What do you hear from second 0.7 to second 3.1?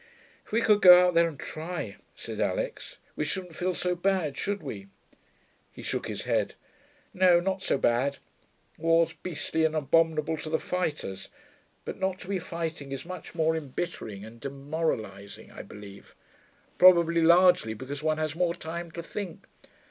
go out there and try,' said Alix,